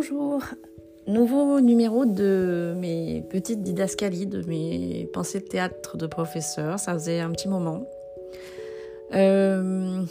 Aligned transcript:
Bonjour, 0.00 0.40
nouveau 1.06 1.60
numéro 1.60 2.06
de 2.06 2.72
mes 2.78 3.22
petites 3.28 3.60
didascalies, 3.60 4.26
de 4.26 4.42
mes 4.48 5.06
pensées 5.12 5.40
de 5.40 5.44
théâtre 5.44 5.98
de 5.98 6.06
professeur, 6.06 6.78
ça 6.78 6.94
faisait 6.94 7.20
un 7.20 7.30
petit 7.32 7.48
moment. 7.48 7.86
Euh, 9.12 10.02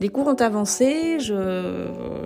les 0.00 0.10
cours 0.10 0.26
ont 0.26 0.34
avancé, 0.34 1.16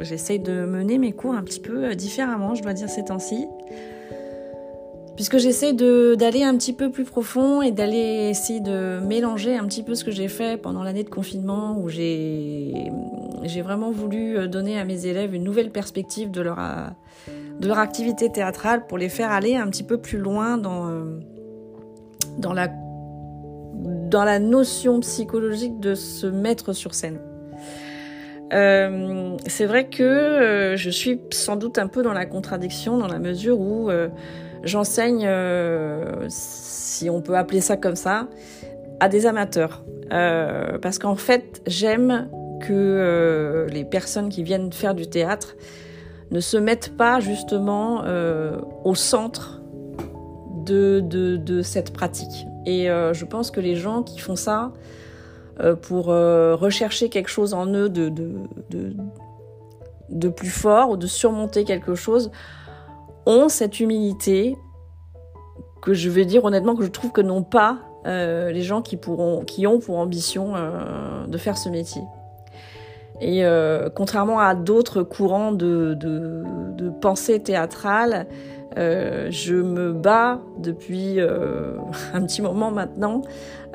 j'essaye 0.01 0.41
de 0.41 0.65
mener 0.65 0.99
mes 0.99 1.13
cours 1.13 1.35
un 1.35 1.45
petit 1.45 1.61
peu 1.61 1.95
différemment, 1.95 2.57
je 2.57 2.63
dois 2.65 2.73
dire 2.73 2.89
ces 2.89 3.05
temps-ci 3.05 3.47
puisque 5.21 5.37
j'essaie 5.37 5.75
d'aller 5.75 6.45
un 6.45 6.57
petit 6.57 6.73
peu 6.73 6.91
plus 6.91 7.05
profond 7.05 7.61
et 7.61 7.73
d'aller 7.73 8.31
essayer 8.31 8.61
de 8.61 9.01
mélanger 9.01 9.55
un 9.55 9.67
petit 9.67 9.83
peu 9.83 9.95
ce 9.95 10.03
que 10.03 10.11
j'ai 10.11 10.29
fait 10.29 10.57
pendant 10.59 10.83
l'année 10.83 11.05
de 11.05 11.11
confinement 11.11 11.79
où 11.79 11.91
j'ai 11.91 12.91
vraiment 13.63 13.91
voulu 13.91 14.49
donner 14.49 14.81
à 14.81 14.87
mes 14.87 15.05
élèves 15.05 15.35
une 15.35 15.45
nouvelle 15.45 15.73
perspective 15.73 16.31
de 16.31 16.41
leur, 16.41 16.57
de 17.61 17.69
leur 17.69 17.79
activité 17.79 18.33
théâtrale 18.33 18.87
pour 18.87 18.97
les 18.97 19.11
faire 19.11 19.31
aller 19.31 19.57
un 19.57 19.69
petit 19.69 19.83
peu 19.83 19.99
plus 19.99 20.17
loin 20.17 20.57
dans, 20.57 20.89
dans 22.39 22.55
la 24.25 24.39
notion 24.39 25.01
psychologique 25.01 25.81
de 25.81 25.95
se 25.95 26.29
mettre 26.29 26.73
sur 26.73 26.95
scène. 26.95 27.21
Euh, 28.53 29.37
c'est 29.47 29.67
vrai 29.67 29.87
que 29.87 30.03
euh, 30.03 30.77
je 30.77 30.91
suis 30.91 31.21
sans 31.31 31.57
doute 31.57 31.79
un 31.79 31.87
peu 31.87 32.03
dans 32.03 32.13
la 32.13 32.27
contradiction 32.27 32.99
dans 32.99 33.07
la 33.07 33.19
mesure 33.19 33.61
où 33.61 33.91
euh, 33.91 34.09
j'enseigne, 34.65 35.29
si 36.29 37.09
on 37.09 37.21
peut 37.21 37.37
appeler 37.37 37.61
ça 37.61 37.77
comme 37.77 37.97
ça, 37.97 38.29
à 38.99 39.09
des 39.09 39.27
amateurs. 39.27 39.85
Parce 40.11 40.99
qu'en 40.99 41.17
fait, 41.17 41.63
j'aime 41.67 42.29
que 42.61 43.67
les 43.73 43.85
personnes 43.85 44.29
qui 44.29 44.43
viennent 44.43 44.73
faire 44.73 44.95
du 44.95 45.07
théâtre 45.07 45.57
ne 46.31 46.41
se 46.41 46.57
mettent 46.59 46.97
pas 46.97 47.21
justement 47.21 48.05
au 48.85 48.95
centre 48.95 49.63
de, 50.67 51.63
cette 51.63 51.93
pratique. 51.93 52.47
Et 52.67 52.87
je 52.89 53.25
pense 53.25 53.51
que 53.51 53.61
les 53.61 53.77
gens 53.77 54.03
qui 54.03 54.19
font 54.19 54.37
ça 54.37 54.73
pour 55.83 56.07
rechercher 56.07 57.09
quelque 57.09 57.29
chose 57.29 57.55
en 57.55 57.67
eux 57.67 57.89
de, 57.89 58.19
plus 60.31 60.49
fort 60.49 60.91
ou 60.91 60.97
de 60.97 61.07
surmonter 61.07 61.65
quelque 61.65 61.95
chose, 61.95 62.31
ont 63.27 63.49
cette 63.49 63.81
humilité 63.81 64.57
que 65.83 65.95
je 65.95 66.11
vais 66.11 66.25
dire 66.25 66.45
honnêtement 66.45 66.77
que 66.77 66.85
je 66.85 66.91
trouve 66.91 67.13
que 67.13 67.21
n'ont 67.21 67.43
pas 67.43 67.79
euh, 68.07 68.51
les 68.51 68.63
gens 68.63 68.81
qui, 68.81 68.97
pourront, 68.97 69.45
qui 69.45 69.67
ont 69.67 69.79
pour 69.79 69.99
ambition 69.99 70.55
euh, 70.57 71.27
de 71.27 71.39
faire 71.39 71.59
ce 71.59 71.69
métier. 71.69 72.03
Et 73.21 73.45
euh, 73.45 73.91
contrairement 73.95 74.39
à 74.39 74.55
d'autres 74.55 75.03
courants 75.03 75.53
de, 75.53 75.95
pensée 77.03 77.41
théâtrale, 77.41 78.27
euh, 78.79 79.27
je 79.31 79.57
me 79.57 79.93
bats 79.93 80.41
depuis 80.59 81.19
euh, 81.19 81.75
un 82.15 82.23
petit 82.23 82.41
moment 82.41 82.71
maintenant 82.71 83.23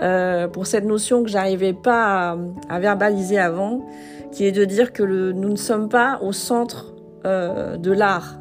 euh, 0.02 0.48
pour 0.48 0.68
cette 0.68 0.86
notion 0.86 1.24
que 1.24 1.30
j'arrivais 1.30 1.74
pas 1.74 2.38
à, 2.70 2.80
verbaliser 2.80 3.40
avant, 3.40 3.86
qui 4.32 4.46
est 4.46 4.52
de 4.52 4.64
dire 4.64 4.94
que 4.94 5.04
nous 5.04 5.50
ne 5.50 5.56
sommes 5.56 5.90
pas 5.90 6.20
au 6.22 6.32
centre 6.32 6.94
de 7.26 7.92
l'art. 7.92 8.38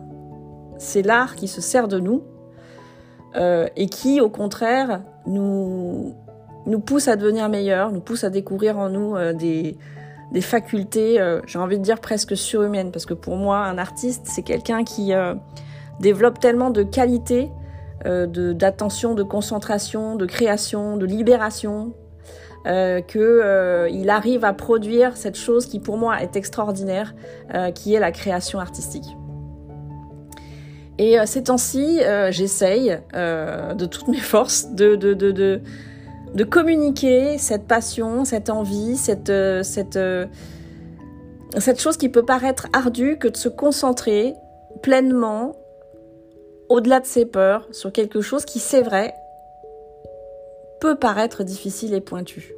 C'est 0.77 1.00
l'art 1.00 1.36
qui 1.36 1.48
se 1.48 1.62
sert 1.62 1.88
de 1.88 1.98
nous 1.98 2.22
et 3.34 3.86
qui, 3.86 4.20
au 4.20 4.28
contraire, 4.28 5.00
nous, 5.27 6.14
nous 6.66 6.80
pousse 6.80 7.08
à 7.08 7.16
devenir 7.16 7.48
meilleurs, 7.48 7.92
nous 7.92 8.00
pousse 8.00 8.25
à 8.25 8.30
découvrir 8.30 8.78
en 8.78 8.91
nous 8.91 9.16
des, 9.32 9.78
facultés, 10.42 11.19
j'ai 11.47 11.58
envie 11.58 11.78
de 11.78 11.82
dire 11.82 11.98
presque 11.98 12.36
surhumaines, 12.36 12.91
parce 12.91 13.06
que 13.06 13.14
pour 13.14 13.36
moi, 13.36 13.60
un 13.60 13.78
artiste, 13.78 14.25
c'est 14.26 14.42
quelqu'un 14.42 14.84
qui 14.84 15.15
développe 16.00 16.41
tellement 16.41 16.71
de 16.71 16.82
qualités, 16.82 17.50
euh, 18.06 18.27
d'attention, 18.53 19.15
de, 19.15 19.22
concentration, 19.22 20.16
de 20.16 20.27
création, 20.27 20.97
de 20.97 21.06
libération, 21.06 21.93
qu'il 23.09 24.09
arrive 24.09 24.43
à 24.43 24.54
produire 24.54 25.19
cette 25.19 25.37
chose 25.37 25.66
qui 25.66 25.81
pour 25.81 25.99
moi 25.99 26.22
est 26.22 26.34
extraordinaire, 26.34 27.15
qui 27.75 27.93
est 27.93 28.00
la 28.00 28.10
création 28.10 28.59
artistique. 28.59 29.04
Et 30.99 31.19
euh, 31.19 31.27
ces 31.27 31.44
temps-ci, 31.44 32.00
euh, 32.03 32.31
j'essaye 32.31 32.99
euh, 33.15 33.75
de 33.75 33.87
toutes 33.87 34.09
mes 34.09 34.19
forces 34.19 34.71
de, 34.71 34.94
de, 34.94 35.12
de, 35.15 35.60
de, 36.34 36.44
communiquer 36.44 37.38
cette 37.38 37.66
passion, 37.66 38.25
cette 38.25 38.49
envie, 38.49 38.97
cette, 38.97 39.31
euh, 39.31 39.62
cette, 39.62 39.97
euh, 39.97 40.27
cette 41.59 41.81
chose 41.81 41.97
qui 41.97 42.09
peut 42.09 42.25
paraître 42.25 42.69
ardue 42.72 43.19
que 43.19 43.28
de 43.28 43.37
se 43.37 43.49
concentrer 43.49 44.34
pleinement, 44.83 45.56
au-delà 46.74 46.98
de 46.98 47.06
ses 47.06 47.24
peurs, 47.24 47.68
sur 47.70 47.92
quelque 47.92 48.20
chose 48.20 48.44
qui, 48.44 48.58
c'est 48.58 48.82
vrai, 48.82 49.14
peut 50.80 50.96
paraître 50.96 51.44
difficile 51.44 51.94
et 51.94 52.00
pointu. 52.00 52.52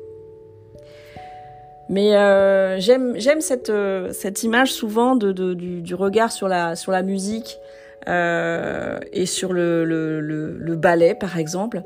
Mais 1.91 2.16
euh, 2.16 2.81
j'aime 2.81 3.41
cette, 3.41 3.71
cette 4.12 4.43
image 4.43 4.72
souvent 4.72 5.16
du, 5.16 5.94
regard 5.94 6.32
sur 6.32 6.49
la, 6.49 7.03
musique 7.03 7.59
euh, 8.09 8.99
et 9.12 9.27
sur 9.27 9.53
le, 9.53 9.84
le, 9.84 10.21
le, 10.21 10.56
le, 10.56 10.77
ballet, 10.77 11.15
par 11.15 11.38
exemple, 11.38 11.83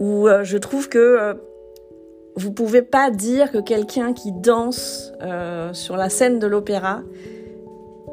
où 0.00 0.28
euh, 0.28 0.44
je 0.44 0.56
trouve 0.56 0.88
que 0.88 0.98
euh, 0.98 1.34
vous 2.36 2.52
pouvez 2.52 2.82
pas 2.82 3.10
dire 3.10 3.52
que 3.52 3.58
quelqu'un 3.58 4.14
qui 4.14 4.32
danse 4.32 5.12
euh, 5.22 5.72
sur 5.74 5.96
la 5.96 6.08
scène 6.08 6.38
de 6.38 6.46
l'opéra 6.46 7.02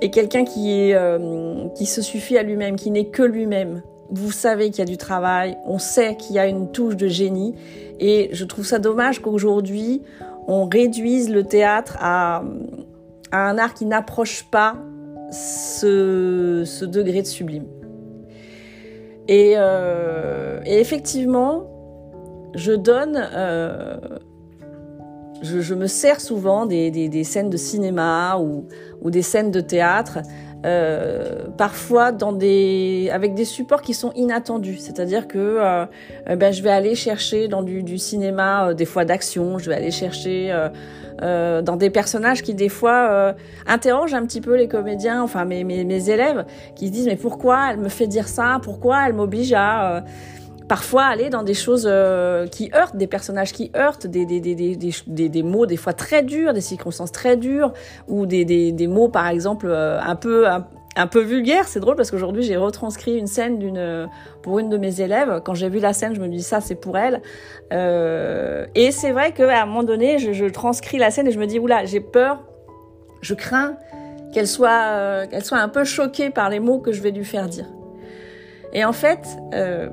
est 0.04 0.10
quelqu'un 0.10 0.44
qui, 0.44 0.72
est, 0.72 0.96
euh, 0.96 1.68
qui 1.76 1.86
se 1.86 2.02
suffit 2.02 2.38
à 2.38 2.44
lui-même, 2.44 2.76
qui 2.76 2.92
n'est 2.92 3.06
que 3.06 3.24
lui-même. 3.24 3.82
Vous 4.10 4.32
savez 4.32 4.70
qu'il 4.70 4.80
y 4.80 4.82
a 4.82 4.86
du 4.86 4.98
travail, 4.98 5.58
on 5.66 5.80
sait 5.80 6.16
qu'il 6.18 6.36
y 6.36 6.40
a 6.40 6.48
une 6.48 6.72
touche 6.72 6.96
de 6.96 7.08
génie, 7.08 7.56
et 8.00 8.30
je 8.32 8.46
trouve 8.46 8.66
ça 8.66 8.80
dommage 8.80 9.20
qu'aujourd'hui 9.20 10.02
on 10.48 10.68
réduise 10.68 11.30
le 11.30 11.44
théâtre 11.44 11.98
à, 12.00 12.44
un 13.32 13.58
art 13.58 13.74
qui 13.74 13.86
n'approche 13.86 14.44
pas 14.52 14.76
ce, 15.32 16.86
degré 16.86 17.22
de 17.22 17.28
sublime. 17.28 17.66
Et, 19.28 19.54
euh, 19.56 20.60
et 20.66 20.80
effectivement, 20.80 21.64
je 22.54 22.74
donne, 22.74 23.20
euh, 23.34 23.98
je, 25.44 25.62
je, 25.62 25.76
me 25.76 25.88
sers 25.88 26.20
souvent 26.20 26.66
des, 26.66 26.90
des, 26.90 27.10
des, 27.10 27.24
scènes 27.24 27.50
de 27.50 27.58
cinéma 27.58 28.38
ou, 28.40 28.66
ou 29.02 29.12
des 29.12 29.22
scènes 29.22 29.52
de 29.52 29.60
théâtre, 29.60 30.20
euh, 30.66 31.48
parfois 31.58 32.12
dans 32.12 32.32
des, 32.32 33.10
avec 33.12 33.34
des 33.36 33.46
supports 33.46 33.82
qui 33.82 33.94
sont 33.94 34.12
inattendus. 34.16 34.78
C'est-à-dire 34.78 35.28
que 35.28 35.58
euh, 35.60 35.86
ben, 36.36 36.54
je 36.54 36.64
vais 36.64 36.72
aller 36.72 36.96
chercher 36.96 37.48
dans 37.48 37.62
du, 37.62 37.84
du 37.84 37.98
cinéma 37.98 38.70
euh, 38.70 38.74
des 38.74 38.86
fois 38.86 39.06
d'action, 39.06 39.60
je 39.60 39.70
vais 39.70 39.76
aller 39.76 39.92
chercher 39.92 40.52
euh, 40.52 40.70
euh, 41.22 41.62
dans 41.62 41.76
des 41.76 41.90
personnages 41.90 42.42
qui 42.42 42.54
des 42.54 42.70
fois 42.70 43.08
euh, 43.12 43.34
interrogent 43.68 44.16
un 44.16 44.26
petit 44.26 44.42
peu 44.42 44.56
les 44.56 44.68
comédiens, 44.68 45.22
enfin 45.22 45.46
mes, 45.46 45.64
mes, 45.64 45.84
mes, 45.84 46.10
élèves, 46.10 46.44
qui 46.76 46.88
se 46.88 46.92
disent 46.92 47.06
mais 47.06 47.16
pourquoi 47.16 47.72
elle 47.72 47.78
me 47.78 47.90
fait 47.90 48.08
dire 48.08 48.28
ça, 48.28 48.60
pourquoi 48.64 49.08
elle 49.08 49.14
m'oblige 49.14 49.54
à 49.54 49.98
euh, 49.98 50.02
parfois 50.68 51.04
aller 51.04 51.30
dans 51.30 51.44
des 51.44 51.54
choses 51.54 51.88
euh, 51.90 52.48
qui 52.48 52.72
heurtent, 52.74 52.96
des 52.96 53.08
personnages 53.08 53.54
qui 53.54 53.72
heurtent, 53.76 54.08
des, 54.08 54.26
des, 54.26 54.40
des, 54.40 55.30
des, 55.30 55.44
mots 55.44 55.66
des 55.66 55.78
fois 55.78 55.94
très 55.94 56.24
durs, 56.24 56.54
des 56.54 56.62
circonstances 56.62 57.12
très 57.12 57.38
dures, 57.38 57.74
ou 58.08 58.26
des, 58.26 58.88
mots 58.88 59.10
par 59.10 59.28
exemple 59.28 59.68
euh, 59.70 60.00
un 60.02 60.16
peu 60.16 60.48
un, 60.48 61.08
peu 61.08 61.22
vulgaire. 61.22 61.68
C'est 61.68 61.80
drôle 61.80 61.96
parce 61.96 62.12
qu'aujourd'hui 62.12 62.44
j'ai 62.44 62.58
retranscrit 62.58 63.18
une 63.18 63.28
scène 63.28 63.60
d'une 63.60 64.10
pour 64.42 64.60
une 64.60 64.70
de 64.70 64.78
mes 64.78 65.02
élèves. 65.02 65.42
Quand 65.44 65.54
j'ai 65.54 65.70
vu 65.70 65.80
la 65.80 65.94
scène, 65.94 66.16
je 66.16 66.22
me 66.22 66.28
dis 66.28 66.44
ça 66.44 66.62
c'est 66.62 66.76
pour 66.76 66.98
elle. 66.98 67.22
Euh, 67.72 68.66
et 68.76 68.92
c'est 68.92 69.12
vrai 69.12 69.32
qu'à 69.32 69.64
un 69.64 69.66
moment 69.66 69.84
donné, 69.84 70.20
je, 70.20 70.46
transcris 70.46 70.98
la 70.98 71.12
scène 71.12 71.28
et 71.28 71.32
je 71.32 71.40
me 71.40 71.48
dis 71.48 71.60
oula, 71.60 71.86
j'ai 71.86 72.00
peur, 72.00 72.44
je 73.22 73.34
crains 73.34 73.76
qu'elle 74.34 74.48
soit 74.48 74.88
euh, 74.92 75.28
qu'elle 75.28 75.44
soit 75.44 75.60
un 75.60 75.70
peu 75.70 75.84
choquée 75.84 76.30
par 76.30 76.50
les 76.50 76.60
mots 76.60 76.80
que 76.80 76.92
je 76.92 77.02
vais 77.02 77.12
lui 77.12 77.26
faire 77.26 77.48
dire. 77.48 77.66
Et 78.74 78.84
en 78.86 78.94
fait, 78.94 79.28
euh, 79.54 79.90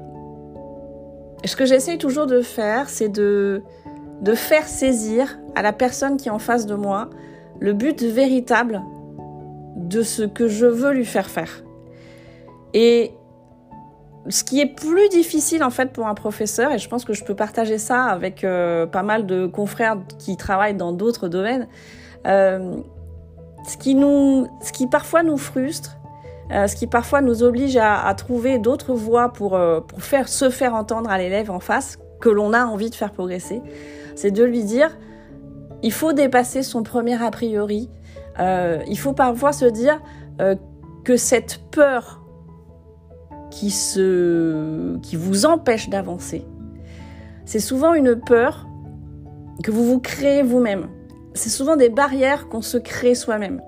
ce 1.44 1.56
que 1.56 1.64
j'essaye 1.64 1.98
toujours 1.98 2.26
de 2.26 2.40
faire, 2.42 2.88
c'est 2.88 3.08
de 3.08 3.62
faire 4.34 4.66
saisir 4.66 5.38
à 5.54 5.62
la 5.62 5.72
personne 5.72 6.16
qui 6.16 6.28
est 6.28 6.32
en 6.32 6.38
face 6.38 6.66
de 6.66 6.75
moi 6.75 7.10
le 7.60 7.72
but 7.72 8.02
véritable 8.02 8.82
de 9.76 10.02
ce 10.02 10.22
que 10.22 10.48
je 10.48 10.66
veux 10.66 10.92
lui 10.92 11.04
faire 11.04 11.28
faire. 11.28 11.62
Et 12.75 13.12
ce 14.28 14.44
qui 14.44 14.60
est 14.60 14.75
plus 14.75 15.08
difficile 15.08 15.64
en 15.64 15.70
fait 15.70 15.92
pour 15.92 16.06
un 16.06 16.14
professeur, 16.14 16.72
et 16.72 16.78
je 16.78 16.88
pense 16.88 17.04
que 17.04 17.12
je 17.12 17.25
peux 17.25 17.34
partager 17.34 17.78
ça 17.78 18.04
avec 18.04 18.44
euh, 18.44 18.87
pas 18.87 19.02
mal 19.02 19.26
de 19.26 19.46
confrères 19.46 19.98
qui 20.19 20.37
travaillent 20.37 20.76
dans 20.76 20.92
d'autres 20.92 21.28
domaines, 21.28 21.69
euh, 22.26 22.76
ce, 23.66 23.76
qui 23.76 23.94
nous, 23.94 24.46
ce 24.62 24.72
qui 24.72 24.87
parfois 24.87 25.22
nous 25.22 25.38
frustre, 25.38 25.96
euh, 26.50 26.67
ce 26.67 26.75
qui 26.75 26.87
parfois 26.87 27.20
nous 27.20 27.43
oblige 27.43 27.76
à, 27.76 28.12
trouver 28.17 28.58
d'autres 28.58 28.94
voies 28.94 29.32
pour, 29.32 29.55
euh, 29.55 29.81
pour 29.81 30.02
faire, 30.02 30.29
se 30.29 30.50
faire 30.50 30.75
entendre 30.75 31.11
à 31.11 31.19
l'élève 31.19 31.50
en 31.50 31.61
face, 31.61 31.99
que 32.20 32.29
l'on 32.29 32.52
a 32.52 32.64
envie 32.64 32.91
de 32.91 32.94
faire 32.94 33.12
progresser, 33.12 33.62
c'est 34.14 34.31
de 34.31 34.44
lui 34.44 34.64
dire, 34.64 34.99
il 35.82 35.93
faut 35.93 36.12
dépasser 36.12 36.62
son 36.62 36.82
premier 36.82 37.23
a 37.23 37.31
priori, 37.31 37.88
euh, 38.38 38.79
il 38.87 38.99
faut 38.99 39.12
parfois 39.12 39.52
se 39.52 39.64
dire 39.64 40.00
que 41.05 41.19
cette 41.19 41.61
peur 41.70 42.23
qui, 43.50 43.70
se, 43.70 44.97
qui 44.99 45.17
vous 45.17 45.44
empêche 45.44 45.91
d'avancer, 45.91 46.47
c'est 47.44 47.61
souvent 47.61 47.94
une 47.94 48.17
peur 48.17 48.67
que 49.62 49.70
vous 49.70 49.85
vous 49.85 50.00
créez 50.00 50.43
vous-même. 50.43 50.88
C'est 51.35 51.50
souvent 51.50 51.76
des 51.76 51.91
barrières 51.91 52.49
qu'on 52.49 52.62
se 52.62 52.79
crée 52.79 53.14
soi-même. 53.14 53.61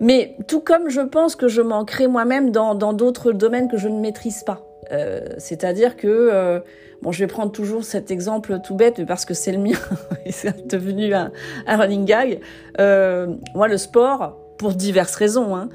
Mais 0.00 0.36
tout 0.46 0.60
comme 0.60 0.88
je 0.88 1.00
pense 1.00 1.36
que 1.36 1.48
je 1.48 1.62
crée 1.84 2.06
moi-même 2.06 2.50
dans 2.50 2.74
d'autres 2.74 3.32
domaines 3.32 3.68
que 3.68 3.76
je 3.76 3.88
ne 3.88 4.00
maîtrise 4.00 4.42
pas. 4.44 4.64
Euh, 4.92 5.20
c'est-à-dire 5.38 5.96
que, 5.96 6.08
euh, 6.08 6.60
bon, 7.02 7.12
je 7.12 7.20
vais 7.20 7.26
prendre 7.26 7.52
toujours 7.52 7.84
cet 7.84 8.10
exemple 8.10 8.58
tout 8.62 8.74
bête 8.74 9.04
parce 9.06 9.24
que 9.24 9.34
c'est 9.34 9.52
le 9.52 9.58
mien 9.58 9.78
et 10.24 10.32
c'est 10.32 10.66
devenu 10.66 11.14
un, 11.14 11.30
running 11.66 12.04
gag. 12.04 12.40
Euh, 12.80 13.34
moi, 13.54 13.68
le 13.68 13.76
sport, 13.76 14.36
pour 14.58 14.72
diverses 14.72 15.14
raisons, 15.14 15.54
hein, 15.54 15.68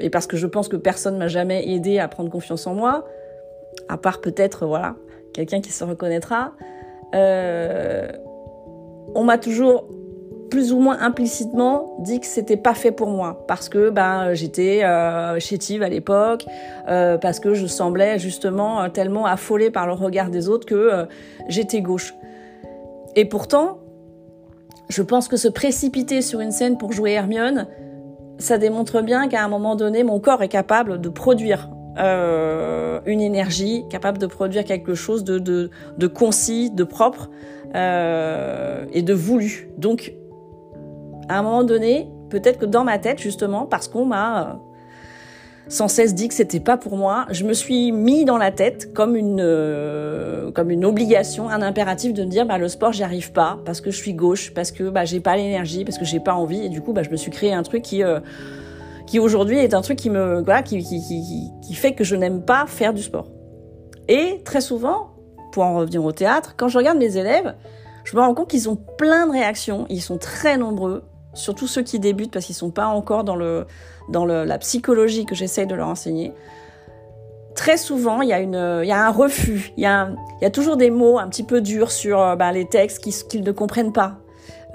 et 0.00 0.10
parce 0.10 0.26
que 0.26 0.36
je 0.36 0.46
pense 0.46 0.68
que 0.68 0.76
personne 0.76 1.16
m'a 1.16 1.28
jamais 1.28 1.70
aidé 1.70 2.00
à 2.00 2.08
prendre 2.08 2.28
confiance 2.28 2.66
en 2.66 2.74
moi, 2.74 3.06
à 3.88 3.96
part 3.96 4.20
peut-être, 4.20 4.66
voilà, 4.66 4.96
quelqu'un 5.32 5.60
qui 5.60 5.70
se 5.70 5.84
reconnaîtra. 5.84 6.54
on 7.12 8.08
m'a 9.24 9.38
toujours 9.38 9.86
plus 10.48 10.72
ou 10.72 10.80
moins 10.80 10.98
implicitement 11.00 11.96
dit 12.00 12.20
que 12.20 12.26
c'était 12.26 12.56
pas 12.56 12.74
fait 12.74 12.92
pour 12.92 13.08
moi 13.08 13.44
parce 13.46 13.68
que 13.68 13.90
ben 13.90 14.34
j'étais 14.34 14.82
euh, 14.84 15.38
chétive 15.38 15.82
à 15.82 15.88
l'époque 15.88 16.46
euh, 16.88 17.18
parce 17.18 17.40
que 17.40 17.54
je 17.54 17.66
semblais 17.66 18.18
justement 18.18 18.82
euh, 18.82 18.88
tellement 18.88 19.26
affolée 19.26 19.70
par 19.70 19.86
le 19.86 19.92
regard 19.92 20.30
des 20.30 20.48
autres 20.48 20.66
que 20.66 21.06
j'étais 21.48 21.80
gauche. 21.80 22.14
Et 23.16 23.24
pourtant, 23.24 23.78
je 24.88 25.02
pense 25.02 25.28
que 25.28 25.36
se 25.36 25.48
précipiter 25.48 26.22
sur 26.22 26.40
une 26.40 26.52
scène 26.52 26.78
pour 26.78 26.92
jouer 26.92 27.12
Hermione, 27.12 27.66
ça 28.38 28.58
démontre 28.58 29.02
bien 29.02 29.28
qu'à 29.28 29.44
un 29.44 29.48
moment 29.48 29.76
donné, 29.76 30.04
mon 30.04 30.20
corps 30.20 30.42
est 30.42 30.48
capable 30.48 31.00
de 31.00 31.08
produire 31.08 31.68
une 31.96 33.20
énergie, 33.20 33.84
capable 33.90 34.18
de 34.18 34.26
produire 34.26 34.64
quelque 34.64 34.94
chose 34.94 35.24
de, 35.24 35.40
de, 35.40 35.70
de 35.96 36.06
concis, 36.06 36.70
de 36.70 36.84
propre 36.84 37.28
et 37.74 39.02
de 39.02 39.12
voulu. 39.12 39.68
Donc 39.78 40.12
à 41.28 41.38
un 41.38 41.42
moment 41.42 41.64
donné, 41.64 42.08
peut-être 42.30 42.58
que 42.58 42.66
dans 42.66 42.84
ma 42.84 42.98
tête, 42.98 43.18
justement, 43.18 43.66
parce 43.66 43.88
qu'on 43.88 44.04
m'a 44.04 44.40
euh, 44.40 44.52
sans 45.68 45.88
cesse 45.88 46.14
dit 46.14 46.28
que 46.28 46.34
c'était 46.34 46.60
pas 46.60 46.76
pour 46.76 46.96
moi, 46.96 47.26
je 47.30 47.44
me 47.44 47.52
suis 47.52 47.92
mis 47.92 48.24
dans 48.24 48.38
la 48.38 48.50
tête 48.50 48.92
comme 48.94 49.16
une 49.16 49.40
euh, 49.40 50.50
comme 50.52 50.70
une 50.70 50.84
obligation, 50.84 51.48
un 51.50 51.60
impératif 51.62 52.14
de 52.14 52.24
me 52.24 52.30
dire 52.30 52.46
bah 52.46 52.58
le 52.58 52.68
sport 52.68 52.92
j'y 52.92 53.02
arrive 53.02 53.32
pas 53.32 53.58
parce 53.66 53.80
que 53.80 53.90
je 53.90 53.96
suis 53.96 54.14
gauche, 54.14 54.54
parce 54.54 54.72
que 54.72 54.88
bah 54.88 55.04
j'ai 55.04 55.20
pas 55.20 55.36
l'énergie, 55.36 55.84
parce 55.84 55.98
que 55.98 56.06
j'ai 56.06 56.20
pas 56.20 56.34
envie 56.34 56.64
et 56.64 56.68
du 56.70 56.80
coup 56.80 56.94
bah 56.94 57.02
je 57.02 57.10
me 57.10 57.16
suis 57.16 57.30
créé 57.30 57.52
un 57.52 57.62
truc 57.62 57.82
qui 57.82 58.02
euh, 58.02 58.20
qui 59.06 59.18
aujourd'hui 59.18 59.58
est 59.58 59.74
un 59.74 59.82
truc 59.82 59.98
qui 59.98 60.08
me 60.08 60.42
voilà 60.42 60.62
qui 60.62 60.82
qui, 60.82 61.00
qui, 61.00 61.50
qui 61.62 61.74
fait 61.74 61.92
que 61.92 62.04
je 62.04 62.16
n'aime 62.16 62.42
pas 62.42 62.64
faire 62.66 62.94
du 62.94 63.02
sport. 63.02 63.28
Et 64.08 64.40
très 64.44 64.62
souvent, 64.62 65.10
pour 65.52 65.64
en 65.64 65.76
revenir 65.76 66.02
au 66.02 66.12
théâtre, 66.12 66.54
quand 66.56 66.68
je 66.68 66.78
regarde 66.78 66.96
mes 66.96 67.18
élèves, 67.18 67.54
je 68.04 68.16
me 68.16 68.22
rends 68.22 68.32
compte 68.32 68.48
qu'ils 68.48 68.70
ont 68.70 68.76
plein 68.76 69.26
de 69.26 69.32
réactions, 69.32 69.84
ils 69.90 70.00
sont 70.00 70.16
très 70.16 70.56
nombreux 70.56 71.02
surtout 71.38 71.66
ceux 71.66 71.82
qui 71.82 71.98
débutent 71.98 72.32
parce 72.32 72.44
qu'ils 72.44 72.54
sont 72.54 72.70
pas 72.70 72.86
encore 72.86 73.24
dans, 73.24 73.36
le, 73.36 73.66
dans 74.08 74.24
le, 74.24 74.44
la 74.44 74.58
psychologie 74.58 75.24
que 75.24 75.34
j'essaye 75.34 75.66
de 75.66 75.74
leur 75.74 75.88
enseigner. 75.88 76.34
Très 77.54 77.76
souvent, 77.76 78.20
il 78.22 78.28
y 78.28 78.32
a, 78.32 78.40
y 78.40 78.92
a 78.92 79.06
un 79.06 79.10
refus, 79.10 79.72
il 79.76 79.82
y 79.82 79.86
a, 79.86 80.10
y 80.42 80.44
a 80.44 80.50
toujours 80.50 80.76
des 80.76 80.90
mots 80.90 81.18
un 81.18 81.28
petit 81.28 81.42
peu 81.42 81.60
durs 81.60 81.90
sur 81.90 82.20
euh, 82.20 82.36
bah, 82.36 82.52
les 82.52 82.66
textes 82.66 83.00
qu'ils 83.28 83.42
ne 83.42 83.52
comprennent 83.52 83.92
pas. 83.92 84.18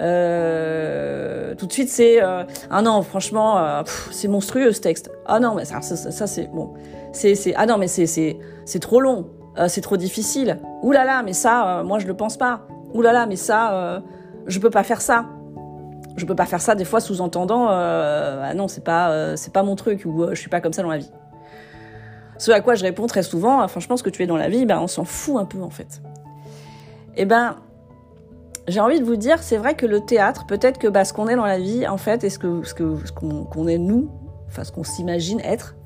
Euh, 0.00 1.54
tout 1.54 1.66
de 1.66 1.72
suite, 1.72 1.88
c'est 1.88 2.22
euh, 2.22 2.42
ah 2.70 2.82
non, 2.82 3.02
franchement, 3.02 3.82
c'est 4.10 4.28
monstrueux 4.28 4.72
ce 4.72 4.80
texte. 4.80 5.10
Ah 5.24 5.40
non, 5.40 5.54
mais 5.54 5.64
ça, 5.64 5.80
ça, 5.80 6.26
c'est 6.26 6.50
bon. 6.52 6.74
C'est 7.12 7.54
ah 7.56 7.64
non, 7.66 7.78
mais 7.78 7.86
c'est 7.86 8.80
trop 8.80 9.00
long, 9.00 9.28
c'est 9.68 9.80
trop 9.80 9.96
difficile. 9.96 10.58
Ouh 10.82 10.90
là 10.90 11.04
là, 11.04 11.22
mais 11.22 11.32
ça, 11.32 11.82
moi 11.84 12.00
je 12.00 12.06
le 12.06 12.14
pense 12.14 12.36
pas. 12.36 12.66
Ouh 12.92 13.02
là 13.02 13.12
là, 13.12 13.26
mais 13.26 13.36
ça, 13.36 14.02
je 14.46 14.58
peux 14.58 14.70
pas 14.70 14.82
faire 14.82 15.00
ça 15.00 15.26
je 16.16 16.26
peux 16.26 16.34
pas 16.34 16.46
faire 16.46 16.60
ça 16.60 16.74
des 16.74 16.84
fois 16.84 17.00
sous-entendant 17.00 17.70
euh, 17.70 18.42
ah 18.42 18.54
non 18.54 18.68
c'est 18.68 18.84
pas 18.84 19.10
euh, 19.10 19.36
c'est 19.36 19.52
pas 19.52 19.62
mon 19.62 19.74
truc 19.74 20.02
ou 20.04 20.22
euh, 20.22 20.30
je 20.34 20.40
suis 20.40 20.50
pas 20.50 20.60
comme 20.60 20.72
ça 20.72 20.82
dans 20.82 20.90
la 20.90 20.98
vie. 20.98 21.10
Ce 22.38 22.50
à 22.50 22.60
quoi 22.60 22.74
je 22.74 22.82
réponds 22.82 23.06
très 23.06 23.22
souvent, 23.22 23.60
ah, 23.60 23.68
franchement 23.68 23.96
ce 23.96 24.02
que 24.02 24.10
tu 24.10 24.22
es 24.22 24.26
dans 24.26 24.36
la 24.36 24.48
vie, 24.48 24.66
ben 24.66 24.80
on 24.80 24.88
s'en 24.88 25.04
fout 25.04 25.36
un 25.38 25.44
peu 25.44 25.62
en 25.62 25.70
fait. 25.70 26.02
Eh 27.16 27.24
ben 27.24 27.56
j'ai 28.66 28.80
envie 28.80 28.98
de 28.98 29.04
vous 29.04 29.16
dire, 29.16 29.42
c'est 29.42 29.58
vrai 29.58 29.74
que 29.74 29.84
le 29.84 30.00
théâtre, 30.00 30.46
peut-être 30.46 30.78
que 30.78 30.88
bah, 30.88 31.04
ce 31.04 31.12
qu'on 31.12 31.28
est 31.28 31.36
dans 31.36 31.44
la 31.44 31.58
vie, 31.58 31.86
en 31.86 31.98
fait, 31.98 32.24
et 32.24 32.30
ce 32.30 32.38
que 32.38 32.62
ce 32.64 32.72
que 32.72 32.96
ce 33.04 33.12
qu'on 33.12 33.68
est 33.68 33.78
nous, 33.78 34.10
enfin 34.48 34.64
ce 34.64 34.72
qu'on 34.72 34.84
s'imagine 34.84 35.40
être, 35.40 35.76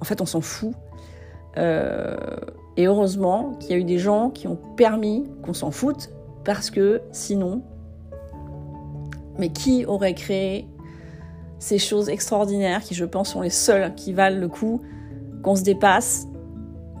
en 0.00 0.04
fait 0.04 0.20
on 0.20 0.26
s'en 0.26 0.40
fout. 0.40 0.72
Et 2.76 2.86
heureusement 2.86 3.52
qu'il 3.60 3.70
y 3.70 3.74
a 3.74 3.76
eu 3.76 3.84
des 3.84 3.98
gens 3.98 4.30
qui 4.30 4.48
ont 4.48 4.56
permis 4.76 5.24
qu'on 5.42 5.52
s'en 5.52 5.70
foute, 5.70 6.10
parce 6.44 6.70
que 6.70 7.02
sinon 7.12 7.62
mais 9.38 9.50
qui 9.50 9.84
aurait 9.86 10.14
créé 10.14 10.66
ces 11.58 11.78
choses 11.78 12.08
extraordinaires 12.08 12.82
qui, 12.82 12.94
je 12.94 13.04
pense, 13.04 13.30
sont 13.32 13.40
les 13.40 13.50
seules 13.50 13.94
qui 13.94 14.12
valent 14.12 14.38
le 14.38 14.48
coup 14.48 14.82
qu'on 15.42 15.56
se 15.56 15.62
dépasse, 15.62 16.26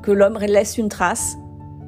que 0.02 0.12
l'homme 0.12 0.38
laisse 0.38 0.78
une 0.78 0.88
trace. 0.88 1.36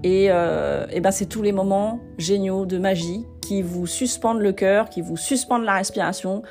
Et, 0.03 0.27
euh, 0.31 0.87
ben 1.01 1.11
c'est 1.11 1.27
tous 1.27 1.43
les 1.43 1.53
moments 1.53 2.01
géniaux 2.19 2.67
de 2.67 2.79
magie 2.79 3.25
qui 3.41 3.63
vous 3.63 3.87
suspendent 3.87 4.41
le 4.41 4.53
cœur, 4.53 4.89
qui 4.89 5.03
vous 5.03 5.17
suspendent 5.17 5.65
la 5.65 5.75
respiration, 5.75 6.43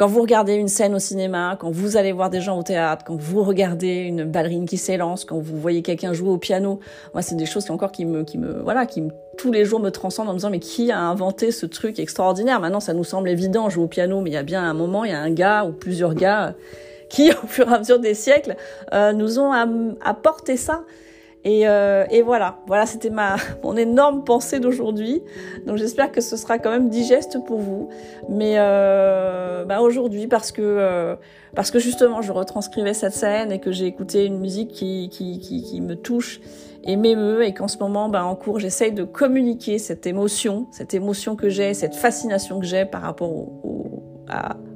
quand 0.00 0.06
vous 0.06 0.22
regardez 0.22 0.54
une 0.54 0.68
scène 0.68 0.94
au 0.94 0.98
cinéma, 0.98 1.58
quand 1.60 1.70
vous 1.70 1.98
allez 1.98 2.12
voir 2.12 2.30
des 2.30 2.40
gens 2.40 2.58
au 2.58 2.62
théâtre, 2.62 3.04
quand 3.04 3.20
vous 3.20 3.42
regardez 3.42 3.96
une 3.96 4.24
ballerine 4.24 4.64
qui 4.64 4.78
s'élance, 4.78 5.26
quand 5.26 5.38
vous 5.38 5.58
voyez 5.58 5.82
quelqu'un 5.82 6.14
jouer 6.14 6.30
au 6.30 6.38
piano, 6.38 6.80
moi 7.12 7.20
c'est 7.20 7.34
des 7.34 7.44
choses 7.44 7.70
encore 7.70 7.92
qui 7.92 8.06
me, 8.06 8.24
qui 8.24 8.38
me, 8.38 8.62
voilà, 8.62 8.86
qui 8.86 9.02
tous 9.36 9.52
les 9.52 9.66
jours 9.66 9.78
me 9.78 9.90
transcendent 9.90 10.30
en 10.30 10.32
me 10.32 10.38
disant 10.38 10.48
mais 10.48 10.58
qui 10.58 10.90
a 10.90 10.98
inventé 10.98 11.50
ce 11.50 11.66
truc 11.66 11.98
extraordinaire? 11.98 12.60
Maintenant 12.60 12.80
ça 12.80 12.94
nous 12.94 13.04
semble 13.04 13.28
évident 13.28 13.68
jouer 13.68 13.84
au 13.84 13.88
piano, 13.88 14.22
mais 14.22 14.30
il 14.30 14.32
y 14.32 14.38
a 14.38 14.42
bien 14.42 14.62
un 14.62 14.72
moment, 14.72 15.04
il 15.04 15.10
y 15.10 15.14
a 15.14 15.20
un 15.20 15.32
gars 15.32 15.66
ou 15.66 15.72
plusieurs 15.72 16.14
gars 16.14 16.54
qui 17.10 17.30
au 17.44 17.46
fur 17.46 17.70
et 17.70 17.74
à 17.74 17.78
mesure 17.78 17.98
des 17.98 18.14
siècles 18.14 18.56
euh, 18.94 19.12
nous 19.12 19.38
ont 19.38 19.52
apporté 20.00 20.56
ça. 20.56 20.80
Et, 21.44 21.66
euh, 21.66 22.04
et, 22.10 22.20
voilà, 22.20 22.58
voilà, 22.66 22.84
c'était 22.84 23.08
ma 23.08 23.36
mon 23.64 23.76
énorme 23.76 24.24
pensée 24.24 24.60
d'aujourd'hui. 24.60 25.22
Donc 25.66 25.76
j'espère 25.76 26.12
que 26.12 26.20
ce 26.20 26.36
sera 26.36 26.58
quand 26.58 26.70
même 26.70 26.90
digeste 26.90 27.38
pour 27.46 27.58
vous. 27.58 27.88
Mais 28.28 28.54
euh, 28.58 29.64
bah 29.64 29.80
aujourd'hui, 29.80 30.26
parce 30.26 30.52
que 30.52 30.60
euh, 30.62 31.16
parce 31.54 31.70
que 31.70 31.78
justement, 31.78 32.20
je 32.20 32.32
retranscrivais 32.32 32.94
cette 32.94 33.14
scène 33.14 33.52
et 33.52 33.58
que 33.58 33.72
j'ai 33.72 33.86
écouté 33.86 34.26
une 34.26 34.38
musique 34.38 34.70
qui 34.72 35.08
qui, 35.08 35.38
qui, 35.38 35.62
qui 35.62 35.80
me 35.80 35.96
touche 35.96 36.40
et 36.84 36.96
m'émeut 36.96 37.44
et 37.44 37.54
qu'en 37.54 37.68
ce 37.68 37.78
moment, 37.78 38.08
bah, 38.08 38.24
en 38.24 38.34
cours, 38.36 38.58
j'essaye 38.58 38.92
de 38.92 39.04
communiquer 39.04 39.78
cette 39.78 40.06
émotion, 40.06 40.66
cette 40.72 40.94
émotion 40.94 41.36
que 41.36 41.48
j'ai, 41.48 41.74
cette 41.74 41.94
fascination 41.94 42.58
que 42.60 42.66
j'ai 42.66 42.84
par 42.84 43.02
rapport 43.02 43.30
au, 43.30 43.60
au, 43.62 44.02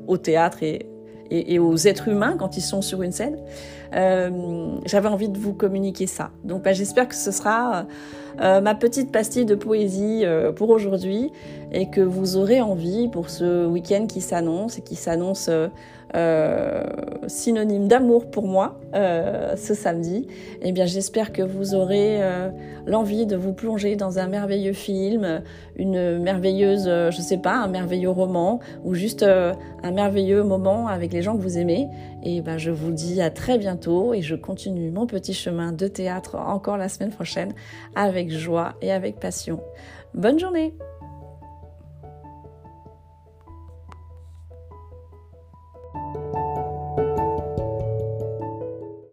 au 0.07 0.17
théâtre 0.19 0.63
et, 0.63 0.87
et, 1.31 1.59
aux 1.59 1.77
êtres 1.77 2.09
humains 2.09 2.37
quand 2.39 2.57
ils 2.57 2.63
sont 2.63 2.83
sur 2.83 3.03
une 3.03 3.13
scène. 3.13 3.39
Euh, 3.95 4.77
j'avais 4.87 5.09
envie 5.09 5.29
de 5.29 5.39
vous 5.39 5.53
communiquer 5.53 6.07
ça. 6.07 6.31
Donc 6.45 6.63
bah, 6.63 6.73
j'espère 6.73 7.09
que 7.09 7.15
ce 7.15 7.31
sera 7.31 7.87
euh, 8.41 8.61
ma 8.61 8.75
petite 8.75 9.13
pastille 9.13 9.45
de 9.45 9.55
poésie 9.55 10.23
euh, 10.25 10.51
pour 10.51 10.71
aujourd'hui 10.71 11.31
et 11.73 11.89
que 11.89 12.01
vous 12.01 12.37
aurez 12.37 12.61
envie 12.61 13.09
pour 13.09 13.31
ce 13.31 13.67
week-end 13.67 14.07
qui 14.07 14.21
s'annonce 14.21 14.79
et 14.79 14.83
qui 14.83 14.97
s'annonce 14.97 15.51
synonyme 17.27 17.89
d'amour 17.89 18.31
pour 18.31 18.47
moi 18.47 18.79
ce 18.93 19.75
samedi, 19.75 20.29
eh 20.63 20.71
bien 20.71 20.87
j'espère 20.87 21.33
que 21.33 21.43
vous 21.43 21.75
aurez 21.75 22.21
l'envie 22.87 23.27
de 23.27 23.35
vous 23.35 23.53
plonger 23.53 23.97
dans 23.97 24.21
un 24.21 24.29
merveilleux 24.29 24.75
film, 24.75 25.43
une 25.75 26.21
merveilleuse, 26.21 26.85
je 26.85 27.21
sais 27.21 27.39
pas, 27.39 27.57
un 27.57 27.67
merveilleux 27.67 28.11
roman 28.11 28.61
ou 28.85 28.95
juste 28.95 29.25
un 29.25 29.91
merveilleux 29.91 30.45
moment 30.45 30.87
avec 30.87 31.13
les 31.13 31.21
gens 31.21 31.37
que 31.37 31.43
vous 31.43 31.59
aimez. 31.59 31.89
Et 32.23 32.43
ben 32.43 32.59
je 32.59 32.71
vous 32.71 32.93
dis 32.93 33.21
à 33.21 33.31
très 33.31 33.59
et 33.87 34.23
je 34.23 34.35
continue 34.35 34.91
mon 34.91 35.07
petit 35.07 35.35
chemin 35.35 35.73
de 35.73 35.89
théâtre 35.89 36.37
encore 36.37 36.77
la 36.77 36.89
semaine 36.89 37.11
prochaine 37.11 37.55
avec 37.95 38.31
joie 38.31 38.75
et 38.81 38.91
avec 38.91 39.21
passion. 39.21 39.61
Bonne 40.15 40.39
journée 40.39 40.75